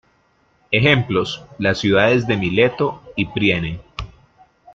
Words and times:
Ejemplos: 0.71 1.43
las 1.59 1.77
ciudades 1.77 2.25
de 2.25 2.35
Mileto 2.35 3.03
y 3.15 3.25
Priene. 3.25 3.81